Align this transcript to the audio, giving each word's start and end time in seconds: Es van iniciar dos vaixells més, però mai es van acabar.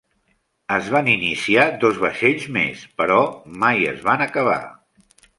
Es 0.75 0.87
van 0.93 1.09
iniciar 1.15 1.65
dos 1.83 1.99
vaixells 2.05 2.47
més, 2.55 2.81
però 3.01 3.17
mai 3.65 3.85
es 3.91 3.99
van 4.07 4.25
acabar. 4.27 4.57